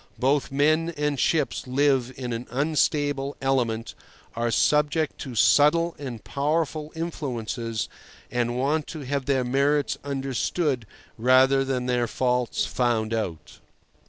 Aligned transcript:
Both 0.17 0.51
men 0.51 0.95
and 0.97 1.19
ships 1.19 1.67
live 1.67 2.11
in 2.17 2.33
an 2.33 2.47
unstable 2.49 3.37
element, 3.39 3.93
are 4.35 4.49
subject 4.49 5.19
to 5.19 5.35
subtle 5.35 5.95
and 5.99 6.23
powerful 6.23 6.91
influences, 6.95 7.87
and 8.31 8.57
want 8.57 8.87
to 8.87 9.01
have 9.01 9.25
their 9.25 9.43
merits 9.43 9.99
understood 10.03 10.87
rather 11.19 11.63
than 11.63 11.85
their 11.85 12.07
faults 12.07 12.65
found 12.65 13.13
out. 13.13 13.59